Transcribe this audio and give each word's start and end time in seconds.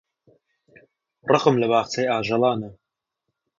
ڕقم 1.31 1.55
لە 1.61 1.67
باخچەی 1.71 2.09
ئاژەڵانە. 2.11 2.69